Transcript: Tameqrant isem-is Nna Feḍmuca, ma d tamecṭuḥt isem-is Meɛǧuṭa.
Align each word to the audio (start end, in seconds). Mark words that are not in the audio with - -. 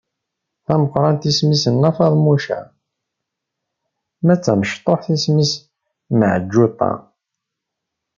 Tameqrant 0.65 1.27
isem-is 1.29 1.63
Nna 1.73 1.91
Feḍmuca, 1.97 2.59
ma 4.25 4.35
d 4.37 4.39
tamecṭuḥt 4.39 5.05
isem-is 5.15 5.53
Meɛǧuṭa. 6.17 6.91